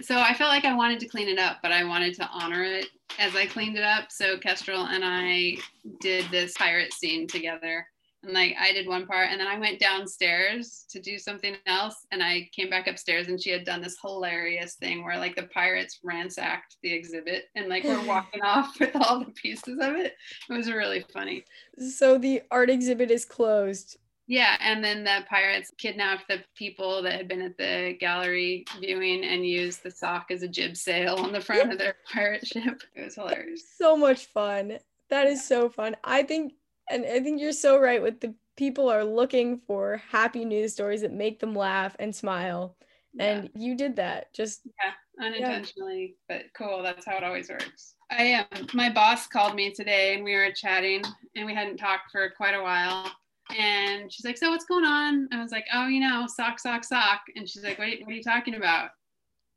So 0.00 0.18
I 0.18 0.34
felt 0.34 0.50
like 0.50 0.64
I 0.64 0.74
wanted 0.74 1.00
to 1.00 1.08
clean 1.08 1.28
it 1.28 1.38
up, 1.38 1.58
but 1.62 1.70
I 1.70 1.84
wanted 1.84 2.14
to 2.14 2.28
honor 2.32 2.64
it 2.64 2.86
as 3.18 3.36
I 3.36 3.46
cleaned 3.46 3.76
it 3.76 3.84
up. 3.84 4.10
So 4.10 4.38
Kestrel 4.38 4.86
and 4.86 5.04
I 5.04 5.56
did 6.00 6.24
this 6.30 6.54
pirate 6.56 6.92
scene 6.92 7.26
together. 7.26 7.86
And 8.22 8.32
like 8.32 8.54
I 8.58 8.72
did 8.72 8.86
one 8.86 9.06
part 9.06 9.28
and 9.30 9.40
then 9.40 9.48
I 9.48 9.58
went 9.58 9.80
downstairs 9.80 10.86
to 10.90 11.00
do 11.00 11.18
something 11.18 11.56
else 11.66 12.06
and 12.12 12.22
I 12.22 12.48
came 12.54 12.70
back 12.70 12.86
upstairs 12.86 13.28
and 13.28 13.40
she 13.40 13.50
had 13.50 13.64
done 13.64 13.82
this 13.82 13.96
hilarious 14.00 14.74
thing 14.74 15.02
where 15.04 15.18
like 15.18 15.34
the 15.34 15.42
pirates 15.44 15.98
ransacked 16.04 16.76
the 16.82 16.92
exhibit 16.92 17.46
and 17.56 17.68
like 17.68 17.84
we're 17.84 18.06
walking 18.06 18.42
off 18.42 18.78
with 18.78 18.94
all 18.94 19.18
the 19.18 19.32
pieces 19.32 19.78
of 19.80 19.96
it. 19.96 20.14
It 20.48 20.52
was 20.52 20.70
really 20.70 21.04
funny. 21.12 21.44
So 21.78 22.16
the 22.16 22.42
art 22.50 22.70
exhibit 22.70 23.10
is 23.10 23.24
closed. 23.24 23.98
Yeah, 24.26 24.56
and 24.60 24.84
then 24.84 25.04
the 25.04 25.24
pirates 25.28 25.72
kidnapped 25.78 26.28
the 26.28 26.42
people 26.56 27.02
that 27.02 27.12
had 27.12 27.28
been 27.28 27.42
at 27.42 27.58
the 27.58 27.96
gallery 27.98 28.64
viewing 28.80 29.24
and 29.24 29.44
used 29.44 29.82
the 29.82 29.90
sock 29.90 30.30
as 30.30 30.42
a 30.42 30.48
jib 30.48 30.76
sail 30.76 31.16
on 31.16 31.32
the 31.32 31.40
front 31.40 31.72
of 31.72 31.78
their 31.78 31.96
pirate 32.12 32.46
ship. 32.46 32.82
It 32.94 33.04
was 33.04 33.14
hilarious. 33.16 33.62
So 33.76 33.96
much 33.96 34.26
fun. 34.26 34.78
That 35.10 35.26
is 35.26 35.46
so 35.46 35.68
fun. 35.68 35.96
I 36.04 36.22
think 36.22 36.54
and 36.90 37.04
I 37.04 37.20
think 37.20 37.40
you're 37.40 37.52
so 37.52 37.78
right 37.78 38.02
with 38.02 38.20
the 38.20 38.34
people 38.56 38.88
are 38.88 39.04
looking 39.04 39.60
for 39.66 40.02
happy 40.10 40.44
news 40.44 40.72
stories 40.72 41.00
that 41.02 41.12
make 41.12 41.40
them 41.40 41.54
laugh 41.54 41.96
and 41.98 42.14
smile. 42.14 42.76
And 43.18 43.50
you 43.54 43.76
did 43.76 43.96
that. 43.96 44.32
Just 44.32 44.62
Yeah. 44.64 44.92
unintentionally, 45.24 46.16
but 46.28 46.44
cool. 46.54 46.82
That's 46.82 47.04
how 47.04 47.16
it 47.16 47.24
always 47.24 47.50
works. 47.50 47.94
I 48.10 48.24
am. 48.24 48.46
Um, 48.52 48.66
my 48.72 48.90
boss 48.90 49.26
called 49.26 49.54
me 49.54 49.72
today 49.72 50.14
and 50.14 50.24
we 50.24 50.34
were 50.34 50.50
chatting 50.52 51.02
and 51.36 51.46
we 51.46 51.54
hadn't 51.54 51.76
talked 51.76 52.10
for 52.10 52.30
quite 52.30 52.54
a 52.54 52.62
while. 52.62 53.10
And 53.56 54.12
she's 54.12 54.24
like, 54.24 54.38
So 54.38 54.50
what's 54.50 54.64
going 54.64 54.84
on? 54.84 55.28
I 55.32 55.42
was 55.42 55.52
like, 55.52 55.66
Oh, 55.72 55.86
you 55.86 56.00
know, 56.00 56.26
sock, 56.26 56.58
sock, 56.58 56.84
sock. 56.84 57.20
And 57.36 57.48
she's 57.48 57.64
like, 57.64 57.78
What 57.78 57.88
what 58.00 58.10
are 58.10 58.14
you 58.14 58.22
talking 58.22 58.54
about? 58.54 58.90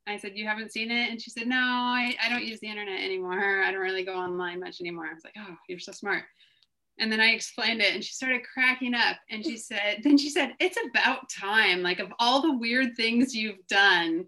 I 0.08 0.18
said, 0.18 0.34
You 0.36 0.48
haven't 0.48 0.72
seen 0.72 0.92
it? 0.92 1.10
And 1.10 1.22
she 1.22 1.30
said, 1.30 1.48
No, 1.48 1.58
I, 1.58 2.16
I 2.24 2.30
don't 2.30 2.46
use 2.46 2.60
the 2.60 2.70
internet 2.70 3.02
anymore. 3.02 3.64
I 3.64 3.72
don't 3.72 3.82
really 3.82 4.06
go 4.06 4.16
online 4.16 4.60
much 4.60 4.82
anymore. 4.82 5.08
I 5.08 5.14
was 5.14 5.24
like, 5.24 5.36
Oh, 5.38 5.56
you're 5.68 5.80
so 5.80 5.92
smart. 5.92 6.24
And 6.98 7.12
then 7.12 7.20
I 7.20 7.32
explained 7.32 7.82
it 7.82 7.94
and 7.94 8.04
she 8.04 8.14
started 8.14 8.42
cracking 8.52 8.94
up. 8.94 9.18
And 9.30 9.44
she 9.44 9.58
said, 9.58 10.02
Then 10.04 10.18
she 10.18 10.30
said, 10.30 10.54
It's 10.60 10.78
about 10.90 11.30
time. 11.30 11.82
Like, 11.82 12.00
of 12.00 12.14
all 12.20 12.42
the 12.42 12.58
weird 12.58 12.96
things 12.96 13.36
you've 13.36 13.66
done, 13.68 14.26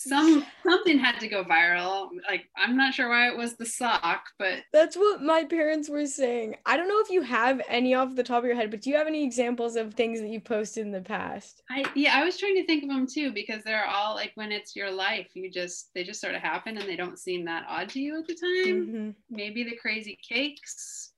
some 0.00 0.46
something 0.66 0.98
had 0.98 1.20
to 1.20 1.28
go 1.28 1.44
viral. 1.44 2.08
Like 2.28 2.48
I'm 2.56 2.76
not 2.76 2.94
sure 2.94 3.08
why 3.08 3.28
it 3.28 3.36
was 3.36 3.54
the 3.54 3.66
sock, 3.66 4.24
but 4.38 4.62
that's 4.72 4.96
what 4.96 5.22
my 5.22 5.44
parents 5.44 5.90
were 5.90 6.06
saying. 6.06 6.56
I 6.64 6.76
don't 6.76 6.88
know 6.88 7.00
if 7.00 7.10
you 7.10 7.20
have 7.22 7.60
any 7.68 7.94
off 7.94 8.14
the 8.14 8.22
top 8.22 8.38
of 8.38 8.46
your 8.46 8.54
head, 8.54 8.70
but 8.70 8.80
do 8.80 8.88
you 8.88 8.96
have 8.96 9.06
any 9.06 9.22
examples 9.22 9.76
of 9.76 9.92
things 9.92 10.20
that 10.20 10.30
you 10.30 10.40
posted 10.40 10.86
in 10.86 10.92
the 10.92 11.02
past? 11.02 11.62
I 11.70 11.84
yeah, 11.94 12.16
I 12.16 12.24
was 12.24 12.38
trying 12.38 12.54
to 12.54 12.66
think 12.66 12.82
of 12.82 12.88
them 12.88 13.06
too 13.06 13.32
because 13.32 13.62
they're 13.62 13.86
all 13.86 14.14
like 14.14 14.32
when 14.36 14.52
it's 14.52 14.74
your 14.74 14.90
life, 14.90 15.28
you 15.34 15.50
just 15.50 15.90
they 15.94 16.02
just 16.02 16.20
sort 16.20 16.34
of 16.34 16.40
happen 16.40 16.78
and 16.78 16.88
they 16.88 16.96
don't 16.96 17.18
seem 17.18 17.44
that 17.44 17.66
odd 17.68 17.90
to 17.90 18.00
you 18.00 18.18
at 18.18 18.26
the 18.26 18.34
time. 18.34 18.86
Mm-hmm. 18.86 19.10
Maybe 19.28 19.64
the 19.64 19.76
crazy 19.76 20.18
cakes. 20.26 21.12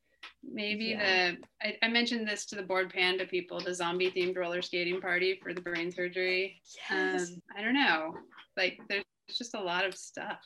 Maybe 0.44 0.86
yeah. 0.86 1.32
the 1.32 1.38
I, 1.62 1.76
I, 1.84 1.88
mentioned 1.88 2.26
this 2.26 2.46
to 2.46 2.56
the 2.56 2.64
bored 2.64 2.92
panda 2.92 3.26
people, 3.26 3.60
the 3.60 3.72
zombie 3.72 4.10
themed 4.10 4.36
roller 4.36 4.60
skating 4.60 5.00
party 5.00 5.38
for 5.40 5.54
the 5.54 5.60
brain 5.60 5.92
surgery. 5.92 6.60
Yes. 6.90 7.30
Um, 7.30 7.42
I 7.56 7.62
don't 7.62 7.74
know 7.74 8.16
like 8.56 8.78
there's 8.88 9.04
just 9.28 9.54
a 9.54 9.60
lot 9.60 9.84
of 9.84 9.94
stuff 9.94 10.38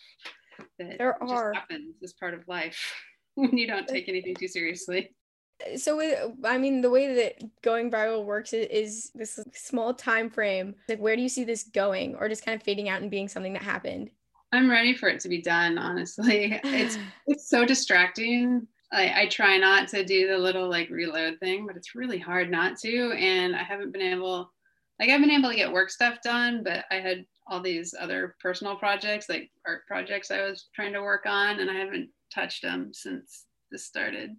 that 0.79 0.99
there 0.99 1.23
are. 1.23 1.53
just 1.53 1.61
happens 1.61 1.97
as 2.03 2.13
part 2.15 2.35
of 2.35 2.47
life 2.49 2.95
when 3.35 3.57
you 3.57 3.67
don't 3.67 3.89
take 3.89 4.09
anything 4.09 4.35
too 4.35 4.49
seriously. 4.49 5.11
So 5.77 6.03
i 6.45 6.59
mean 6.59 6.83
the 6.83 6.91
way 6.91 7.15
that 7.15 7.43
going 7.63 7.91
viral 7.91 8.27
works 8.27 8.53
is, 8.53 9.11
this 9.15 9.41
small 9.55 9.95
time 9.95 10.29
frame 10.29 10.75
like 10.87 10.99
where 10.99 11.17
do 11.17 11.23
you 11.23 11.31
see 11.31 11.45
this 11.45 11.63
going 11.63 12.15
or 12.17 12.29
just 12.29 12.45
kind 12.45 12.55
of 12.55 12.63
fading 12.63 12.91
out 12.91 13.01
and 13.01 13.11
being 13.11 13.29
something 13.29 13.55
that 13.55 13.63
happened? 13.63 14.11
I'm 14.53 14.71
ready 14.71 14.95
for 14.95 15.09
it 15.09 15.21
to 15.21 15.29
be 15.29 15.43
done 15.43 15.79
honestly. 15.79 16.61
It's 16.65 16.99
it's 17.27 17.49
so 17.49 17.65
distracting. 17.65 18.67
I, 18.93 19.23
I 19.23 19.27
try 19.27 19.57
not 19.59 19.89
to 19.89 20.05
do 20.05 20.29
the 20.29 20.39
little 20.39 20.69
like 20.69 20.91
reload 20.91 21.41
thing 21.41 21.67
but 21.67 21.77
it's 21.77 21.95
really 21.95 22.19
hard 22.19 22.51
not 22.51 22.77
to. 22.81 23.13
And 23.13 23.57
i 23.57 23.63
haven't 23.63 23.93
been 23.93 24.03
able 24.03 24.53
like 25.01 25.09
i've 25.09 25.21
been 25.21 25.31
able 25.31 25.51
to 25.51 25.57
get 25.57 25.73
work 25.73 25.91
stuff 25.91 26.19
done 26.23 26.63
but 26.63 26.85
i 26.91 26.97
had 26.97 27.25
all 27.47 27.61
these 27.61 27.95
other 27.99 28.37
personal 28.41 28.77
projects, 28.77 29.29
like 29.29 29.51
art 29.67 29.87
projects 29.87 30.31
I 30.31 30.43
was 30.43 30.69
trying 30.75 30.93
to 30.93 31.03
work 31.03 31.27
on, 31.27 31.61
and 31.61 31.71
I 31.71 31.75
haven't 31.75 32.11
touched 32.35 32.63
them 32.63 32.91
since 32.93 33.45
this 33.71 33.85
started. 33.85 34.37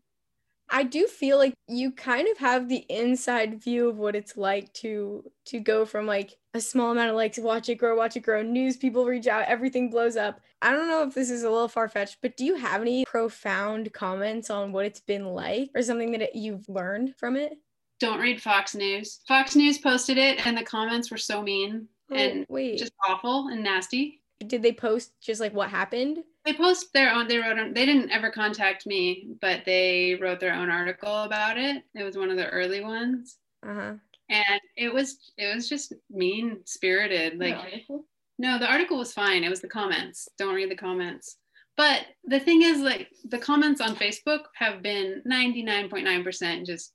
I 0.70 0.84
do 0.84 1.08
feel 1.08 1.38
like 1.38 1.54
you 1.68 1.92
kind 1.92 2.28
of 2.28 2.38
have 2.40 2.68
the 2.68 2.86
inside 2.90 3.64
view 3.64 3.88
of 3.88 3.98
what 3.98 4.16
it's 4.16 4.36
like 4.36 4.74
to 4.74 5.24
to 5.46 5.60
go 5.60 5.86
from 5.86 6.06
like 6.06 6.36
a 6.54 6.60
small 6.60 6.92
amount 6.92 7.10
of 7.10 7.16
likes, 7.16 7.38
watch 7.38 7.70
it 7.70 7.76
grow, 7.76 7.96
watch 7.96 8.18
it 8.18 8.22
grow, 8.22 8.42
news 8.42 8.76
people 8.76 9.06
reach 9.06 9.28
out, 9.28 9.48
everything 9.48 9.90
blows 9.90 10.18
up. 10.18 10.42
I 10.62 10.72
don't 10.72 10.90
know 10.90 11.04
if 11.04 11.14
this 11.14 11.30
is 11.30 11.44
a 11.44 11.50
little 11.50 11.68
far 11.68 11.88
fetched, 11.88 12.18
but 12.22 12.36
do 12.36 12.44
you 12.44 12.56
have 12.56 12.82
any 12.82 13.06
profound 13.06 13.94
comments 13.94 14.50
on 14.50 14.72
what 14.72 14.86
it's 14.86 15.00
been 15.00 15.28
like 15.28 15.70
or 15.76 15.82
something 15.82 16.12
that 16.12 16.22
it, 16.22 16.36
you've 16.36 16.68
learned 16.68 17.16
from 17.16 17.36
it? 17.38 17.54
Don't 18.00 18.20
read 18.20 18.42
Fox 18.42 18.76
News. 18.76 19.22
Fox 19.28 19.56
News 19.56 19.78
posted 19.78 20.18
it 20.18 20.46
and 20.46 20.58
the 20.58 20.64
comments 20.64 21.12
were 21.12 21.18
so 21.18 21.42
mean 21.42 21.88
oh, 22.12 22.16
and 22.16 22.46
wait. 22.50 22.78
just 22.78 22.94
awful 23.08 23.48
and 23.48 23.64
nasty. 23.64 24.22
Did 24.46 24.62
they 24.62 24.72
post 24.72 25.14
just 25.22 25.42
like 25.42 25.54
what 25.54 25.70
happened? 25.70 26.20
They 26.46 26.54
post 26.54 26.94
their 26.94 27.12
own. 27.12 27.28
They 27.28 27.40
wrote. 27.40 27.74
They 27.74 27.86
didn't 27.86 28.12
ever 28.12 28.30
contact 28.30 28.86
me, 28.86 29.30
but 29.42 29.66
they 29.66 30.18
wrote 30.22 30.40
their 30.40 30.54
own 30.54 30.70
article 30.70 31.24
about 31.24 31.58
it. 31.58 31.84
It 31.96 32.04
was 32.04 32.18
one 32.18 32.30
of 32.30 32.38
the 32.38 32.50
early 32.50 32.82
ones. 32.82 33.38
Uh 33.64 33.74
huh. 33.74 33.94
And 34.30 34.62
it 34.76 34.94
was 34.94 35.32
it 35.38 35.54
was 35.56 35.68
just 35.68 35.94
mean 36.10 36.60
spirited. 36.66 37.40
Like 37.40 37.88
the 37.88 38.04
no, 38.38 38.60
the 38.60 38.70
article 38.70 38.98
was 38.98 39.14
fine. 39.14 39.44
It 39.44 39.50
was 39.50 39.62
the 39.62 39.68
comments. 39.68 40.30
Don't 40.38 40.54
read 40.54 40.70
the 40.70 40.76
comments. 40.76 41.38
But 41.76 42.06
the 42.26 42.40
thing 42.40 42.64
is, 42.64 42.80
like 42.80 43.10
the 43.26 43.38
comments 43.38 43.82
on 43.82 43.96
Facebook 43.96 44.46
have 44.56 44.82
been 44.82 45.22
99.9% 45.28 46.66
just 46.66 46.94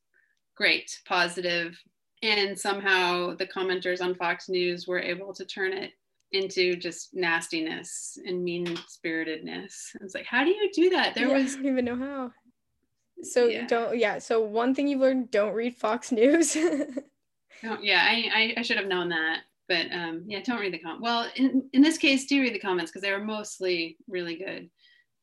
great, 0.57 1.01
positive, 1.07 1.77
and 2.23 2.59
somehow 2.59 3.35
the 3.35 3.47
commenters 3.47 4.01
on 4.01 4.15
Fox 4.15 4.49
News 4.49 4.87
were 4.87 5.01
able 5.01 5.35
to 5.35 5.45
turn 5.45 5.73
it 5.73 5.93
into 6.33 6.77
just 6.77 7.15
nastiness 7.15 8.19
and 8.25 8.43
mean 8.43 8.77
spiritedness. 8.89 9.95
It's 10.01 10.15
like, 10.15 10.25
how 10.25 10.45
do 10.45 10.51
you 10.51 10.71
do 10.73 10.91
that? 10.91 11.15
There 11.15 11.29
yeah, 11.29 11.43
was 11.43 11.55
I 11.55 11.57
don't 11.57 11.67
even 11.67 11.85
know 11.85 11.97
how. 11.97 12.33
So 13.23 13.47
yeah. 13.47 13.67
don't 13.67 13.97
yeah. 13.99 14.19
So 14.19 14.41
one 14.41 14.75
thing 14.75 14.89
you've 14.89 15.01
learned: 15.01 15.31
don't 15.31 15.55
read 15.55 15.77
Fox 15.77 16.11
News. 16.11 16.57
oh, 17.65 17.79
yeah, 17.81 18.03
I, 18.03 18.31
I, 18.35 18.55
I 18.59 18.63
should 18.63 18.79
have 18.79 18.89
known 18.89 19.11
that, 19.11 19.43
but 19.69 19.87
um, 19.93 20.25
yeah, 20.27 20.41
don't 20.43 20.61
read 20.61 20.73
the 20.73 20.79
comments. 20.79 21.03
Well, 21.03 21.29
in 21.37 21.69
in 21.73 21.83
this 21.83 21.99
case, 21.99 22.27
do 22.27 22.41
read 22.41 22.55
the 22.55 22.59
comments 22.59 22.91
because 22.91 23.03
they 23.03 23.13
were 23.13 23.25
mostly 23.25 23.97
really 24.09 24.37
good. 24.37 24.71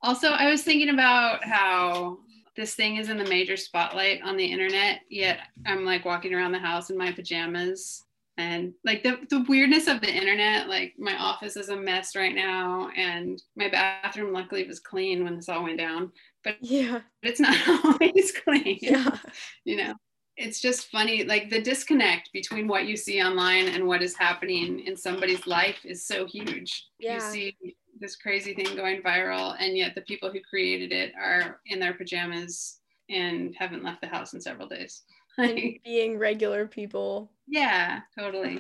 Also, 0.02 0.30
I 0.30 0.50
was 0.50 0.64
thinking 0.64 0.90
about 0.90 1.44
how 1.44 2.20
this 2.60 2.76
thing 2.76 2.98
is 2.98 3.10
in 3.10 3.18
the 3.18 3.24
major 3.24 3.56
spotlight 3.56 4.22
on 4.22 4.36
the 4.36 4.46
internet, 4.46 5.00
yet 5.10 5.40
I'm 5.66 5.86
like 5.86 6.04
walking 6.04 6.34
around 6.34 6.52
the 6.52 6.60
house 6.60 6.90
in 6.90 6.98
my 6.98 7.12
pajamas. 7.14 8.04
And 8.38 8.74
like 8.84 9.02
the, 9.02 9.18
the 9.30 9.46
weirdness 9.48 9.88
of 9.88 10.02
the 10.02 10.14
internet, 10.14 10.68
like 10.68 10.94
my 10.98 11.18
office 11.18 11.56
is 11.56 11.70
a 11.70 11.76
mess 11.76 12.18
right 12.18 12.36
now, 12.36 12.90
and 12.98 13.42
my 13.56 13.70
bathroom 13.70 14.34
luckily 14.34 14.68
was 14.68 14.82
clean 14.82 15.24
when 15.24 15.38
this 15.38 15.48
all 15.48 15.64
went 15.64 15.78
down. 15.78 16.12
But 16.44 16.58
yeah, 16.60 17.00
it's 17.24 17.40
not 17.40 17.56
always 17.86 18.34
clean. 18.34 18.80
Yeah. 18.82 19.18
You 19.64 19.78
know, 19.78 19.94
it's 20.36 20.60
just 20.60 20.88
funny. 20.88 21.24
Like 21.24 21.50
the 21.50 21.62
disconnect 21.62 22.30
between 22.34 22.68
what 22.68 22.88
you 22.88 22.98
see 22.98 23.22
online 23.22 23.70
and 23.70 23.88
what 23.88 24.02
is 24.02 24.18
happening 24.18 24.82
in 24.82 24.98
somebody's 24.98 25.48
life 25.48 25.86
is 25.86 26.06
so 26.06 26.26
huge. 26.26 26.88
Yeah. 27.00 27.16
You 27.16 27.20
see 27.22 27.58
this 28.00 28.16
crazy 28.16 28.54
thing 28.54 28.76
going 28.76 29.02
viral 29.02 29.56
and 29.60 29.78
yet 29.78 29.96
the 29.96 30.02
people 30.02 30.32
who 30.32 30.40
created 30.42 30.92
it 30.92 31.14
are 31.20 31.60
in 31.68 31.80
their 31.80 31.94
pajamas 31.94 32.80
and 33.10 33.56
haven't 33.58 33.84
left 33.84 34.02
the 34.02 34.08
house 34.08 34.34
in 34.34 34.42
several 34.42 34.68
days. 34.68 35.04
Like, 35.38 35.80
being 35.86 36.18
regular 36.18 36.68
people. 36.68 37.32
yeah 37.48 38.02
totally. 38.18 38.60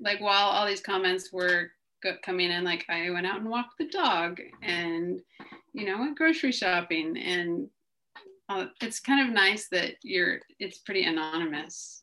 Like 0.00 0.22
while 0.22 0.48
all 0.48 0.66
these 0.66 0.80
comments 0.80 1.30
were 1.32 1.70
coming 2.22 2.50
in 2.50 2.64
like 2.64 2.84
i 2.88 3.10
went 3.10 3.26
out 3.26 3.40
and 3.40 3.48
walked 3.48 3.78
the 3.78 3.88
dog 3.88 4.38
and 4.62 5.20
you 5.72 5.86
know 5.86 5.98
went 5.98 6.18
grocery 6.18 6.52
shopping 6.52 7.16
and 7.16 7.68
uh, 8.48 8.66
it's 8.80 9.00
kind 9.00 9.26
of 9.26 9.34
nice 9.34 9.68
that 9.68 9.94
you're 10.02 10.40
it's 10.58 10.78
pretty 10.78 11.04
anonymous. 11.04 12.02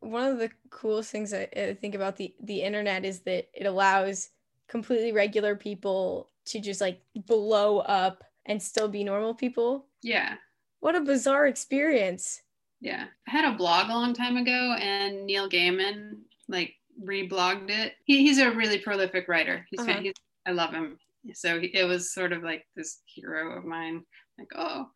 One 0.00 0.24
of 0.24 0.38
the 0.38 0.50
coolest 0.70 1.10
things 1.10 1.32
I, 1.32 1.48
I 1.56 1.76
think 1.80 1.94
about 1.94 2.16
the 2.16 2.34
the 2.42 2.62
internet 2.62 3.04
is 3.04 3.20
that 3.20 3.48
it 3.54 3.66
allows 3.66 4.30
completely 4.68 5.12
regular 5.12 5.56
people 5.56 6.30
to 6.46 6.60
just 6.60 6.80
like 6.80 7.00
blow 7.26 7.78
up 7.78 8.24
and 8.46 8.62
still 8.62 8.88
be 8.88 9.04
normal 9.04 9.34
people. 9.34 9.86
Yeah. 10.02 10.34
What 10.80 10.96
a 10.96 11.00
bizarre 11.00 11.46
experience. 11.46 12.42
Yeah. 12.80 13.06
I 13.28 13.30
had 13.30 13.44
a 13.44 13.56
blog 13.56 13.88
a 13.88 13.92
long 13.92 14.14
time 14.14 14.36
ago 14.36 14.76
and 14.80 15.26
Neil 15.26 15.48
Gaiman 15.48 16.18
like 16.48 16.74
reblogged 17.02 17.70
it. 17.70 17.94
He, 18.04 18.26
he's 18.26 18.38
a 18.38 18.50
really 18.50 18.78
prolific 18.78 19.28
writer. 19.28 19.66
He's, 19.70 19.80
uh-huh. 19.80 20.00
he's 20.00 20.14
I 20.46 20.50
love 20.50 20.72
him. 20.72 20.98
So 21.34 21.60
he, 21.60 21.68
it 21.68 21.84
was 21.84 22.12
sort 22.12 22.32
of 22.32 22.42
like 22.42 22.66
this 22.74 23.00
hero 23.06 23.56
of 23.56 23.64
mine. 23.64 24.02
Like, 24.38 24.50
oh, 24.56 24.88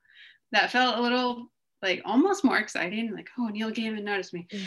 that 0.50 0.72
felt 0.72 0.98
a 0.98 1.02
little 1.02 1.52
like 1.82 2.02
almost 2.04 2.44
more 2.44 2.58
exciting. 2.58 3.14
Like, 3.14 3.28
oh, 3.38 3.46
Neil 3.46 3.70
Gaiman 3.70 4.02
noticed 4.02 4.34
me. 4.34 4.48
Yeah 4.50 4.60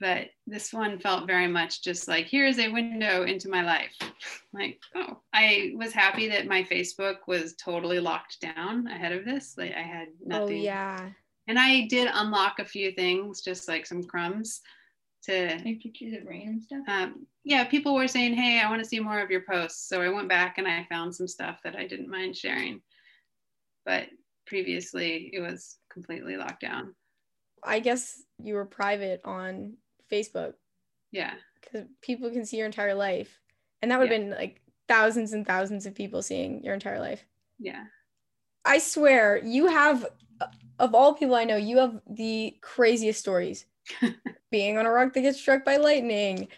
but 0.00 0.28
this 0.46 0.72
one 0.72 0.98
felt 0.98 1.26
very 1.26 1.46
much 1.46 1.82
just 1.82 2.08
like 2.08 2.26
here 2.26 2.46
is 2.46 2.58
a 2.58 2.68
window 2.68 3.24
into 3.24 3.48
my 3.48 3.62
life. 3.62 3.94
Like 4.52 4.80
oh 4.94 5.20
i 5.32 5.72
was 5.76 5.92
happy 5.92 6.28
that 6.28 6.46
my 6.46 6.62
facebook 6.62 7.16
was 7.26 7.54
totally 7.56 8.00
locked 8.00 8.40
down 8.40 8.86
ahead 8.86 9.12
of 9.12 9.24
this. 9.24 9.54
Like 9.56 9.72
i 9.72 9.82
had 9.82 10.08
oh, 10.08 10.26
nothing. 10.26 10.60
oh, 10.60 10.62
yeah. 10.62 11.10
And 11.48 11.58
i 11.58 11.86
did 11.88 12.08
unlock 12.12 12.58
a 12.58 12.64
few 12.64 12.92
things 12.92 13.42
just 13.42 13.68
like 13.68 13.86
some 13.86 14.02
crumbs 14.02 14.60
to 15.24 15.60
like 15.64 15.80
pictures 15.80 16.14
of 16.14 16.26
rain 16.26 16.48
and 16.48 16.62
stuff? 16.62 16.88
Um, 16.88 17.26
yeah 17.44 17.64
people 17.64 17.94
were 17.94 18.08
saying 18.08 18.34
hey 18.34 18.60
i 18.60 18.68
want 18.68 18.82
to 18.82 18.88
see 18.88 19.00
more 19.00 19.20
of 19.20 19.30
your 19.30 19.42
posts. 19.42 19.88
So 19.88 20.00
i 20.00 20.08
went 20.08 20.28
back 20.28 20.58
and 20.58 20.68
i 20.68 20.86
found 20.88 21.14
some 21.14 21.28
stuff 21.28 21.60
that 21.64 21.76
i 21.76 21.86
didn't 21.86 22.10
mind 22.10 22.36
sharing. 22.36 22.80
But 23.84 24.08
previously 24.46 25.30
it 25.32 25.40
was 25.40 25.78
completely 25.92 26.36
locked 26.36 26.60
down. 26.60 26.94
I 27.62 27.80
guess 27.80 28.22
you 28.42 28.54
were 28.54 28.64
private 28.64 29.20
on 29.24 29.74
Facebook. 30.10 30.54
Yeah. 31.10 31.34
Because 31.60 31.86
people 32.02 32.30
can 32.30 32.44
see 32.44 32.56
your 32.58 32.66
entire 32.66 32.94
life. 32.94 33.40
And 33.82 33.90
that 33.90 33.98
would 33.98 34.10
have 34.10 34.20
yeah. 34.20 34.28
been 34.28 34.38
like 34.38 34.60
thousands 34.88 35.32
and 35.32 35.46
thousands 35.46 35.86
of 35.86 35.94
people 35.94 36.22
seeing 36.22 36.62
your 36.62 36.74
entire 36.74 37.00
life. 37.00 37.24
Yeah. 37.58 37.84
I 38.64 38.78
swear, 38.78 39.40
you 39.44 39.66
have, 39.66 40.06
uh, 40.40 40.46
of 40.78 40.94
all 40.94 41.14
people 41.14 41.34
I 41.34 41.44
know, 41.44 41.56
you 41.56 41.78
have 41.78 42.00
the 42.08 42.56
craziest 42.60 43.20
stories. 43.20 43.66
Being 44.50 44.78
on 44.78 44.86
a 44.86 44.90
rock 44.90 45.12
that 45.12 45.20
gets 45.22 45.40
struck 45.40 45.64
by 45.64 45.76
lightning, 45.76 46.48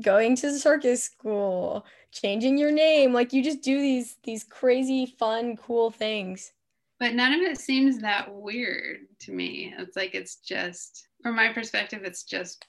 going 0.00 0.36
to 0.36 0.50
the 0.50 0.58
circus 0.58 1.04
school, 1.04 1.84
changing 2.12 2.58
your 2.58 2.70
name. 2.70 3.12
Like 3.12 3.32
you 3.32 3.42
just 3.42 3.62
do 3.62 3.80
these 3.80 4.16
these 4.22 4.44
crazy 4.44 5.06
fun 5.18 5.56
cool 5.56 5.90
things. 5.90 6.52
But 7.00 7.14
none 7.14 7.32
of 7.32 7.40
it 7.40 7.58
seems 7.58 7.98
that 7.98 8.32
weird 8.34 9.00
to 9.20 9.32
me. 9.32 9.74
It's 9.78 9.96
like 9.96 10.14
it's 10.14 10.36
just 10.36 11.08
from 11.22 11.36
my 11.36 11.52
perspective 11.52 12.02
it's 12.04 12.22
just 12.22 12.64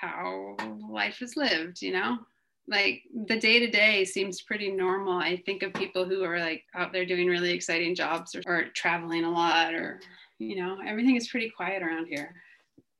how 0.00 0.56
life 0.88 1.22
is 1.22 1.36
lived, 1.36 1.82
you 1.82 1.92
know? 1.92 2.18
Like 2.66 3.02
the 3.26 3.38
day 3.38 3.58
to 3.60 3.70
day 3.70 4.04
seems 4.04 4.42
pretty 4.42 4.70
normal. 4.70 5.18
I 5.18 5.36
think 5.46 5.62
of 5.62 5.72
people 5.72 6.04
who 6.04 6.22
are 6.22 6.38
like 6.38 6.64
out 6.74 6.92
there 6.92 7.06
doing 7.06 7.26
really 7.26 7.50
exciting 7.50 7.94
jobs 7.94 8.34
or, 8.34 8.42
or 8.46 8.64
traveling 8.74 9.24
a 9.24 9.30
lot 9.30 9.74
or 9.74 10.00
you 10.38 10.56
know, 10.62 10.78
everything 10.86 11.16
is 11.16 11.28
pretty 11.28 11.50
quiet 11.50 11.82
around 11.82 12.06
here 12.06 12.34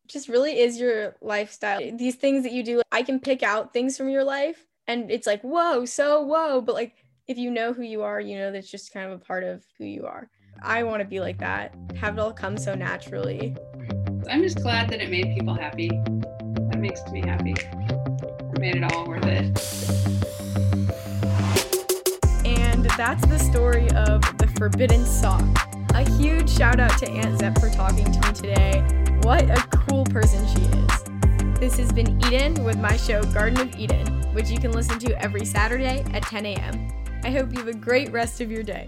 just 0.09 0.29
really 0.29 0.59
is 0.59 0.81
your 0.81 1.15
lifestyle. 1.21 1.81
These 1.97 2.17
things 2.17 2.43
that 2.43 2.53
you 2.53 2.65
do, 2.65 2.83
I 2.91 3.03
can 3.03 3.21
pick 3.21 3.43
out 3.43 3.73
things 3.73 3.97
from 3.97 4.09
your 4.09 4.25
life 4.25 4.67
and 4.87 5.11
it's 5.11 5.27
like, 5.27 5.43
whoa, 5.43 5.85
so 5.85 6.23
whoa. 6.23 6.61
But 6.61 6.75
like, 6.75 6.95
if 7.29 7.37
you 7.37 7.51
know 7.51 7.73
who 7.73 7.83
you 7.83 8.03
are, 8.03 8.21
you 8.21 8.39
know 8.39 8.51
that's 8.51 8.71
just 8.71 8.93
kind 8.93 9.11
of 9.11 9.21
a 9.21 9.25
part 9.25 9.45
of 9.45 9.63
who 9.77 9.85
you 9.85 10.07
are. 10.07 10.31
I 10.63 10.83
want 10.83 11.03
to 11.03 11.09
be 11.09 11.21
like 11.21 11.39
that, 11.39 11.75
have 11.95 12.17
it 12.17 12.21
all 12.21 12.33
come 12.33 12.57
so 12.57 12.75
naturally. 12.75 13.55
I'm 14.31 14.43
just 14.43 14.61
glad 14.63 14.89
that 14.91 15.01
it 15.01 15.11
made 15.11 15.37
people 15.37 15.55
happy. 15.55 15.91
That 16.79 16.83
makes 16.83 17.11
me 17.11 17.21
happy. 17.23 17.55
It 17.55 18.61
made 18.61 18.77
it 18.77 18.85
all 18.93 19.09
worth 19.09 19.25
it. 19.25 19.47
And 22.47 22.85
that's 22.91 23.27
the 23.27 23.39
story 23.41 23.91
of 23.97 24.23
the 24.39 24.47
Forbidden 24.57 25.05
Sock. 25.05 25.43
A 25.95 26.09
huge 26.09 26.49
shout 26.49 26.79
out 26.79 26.97
to 26.99 27.11
Aunt 27.11 27.37
Zeb 27.41 27.59
for 27.59 27.69
talking 27.71 28.05
to 28.05 28.29
me 28.29 28.33
today. 28.33 28.85
What 29.23 29.51
a 29.51 29.61
cool 29.89 30.05
person 30.05 30.47
she 30.47 30.63
is. 30.79 31.59
This 31.59 31.77
has 31.79 31.91
been 31.91 32.17
Eden 32.27 32.63
with 32.63 32.79
my 32.79 32.97
show 32.97 33.25
Garden 33.25 33.61
of 33.61 33.75
Eden, 33.75 34.07
which 34.33 34.49
you 34.49 34.61
can 34.61 34.71
listen 34.71 35.01
to 35.01 35.21
every 35.21 35.45
Saturday 35.45 36.05
at 36.15 36.23
10 36.23 36.47
a.m. 36.47 36.89
I 37.25 37.33
hope 37.33 37.51
you 37.51 37.59
have 37.59 37.67
a 37.67 37.75
great 37.75 38.13
rest 38.13 38.41
of 38.41 38.53
your 38.53 38.63
day. 38.63 38.87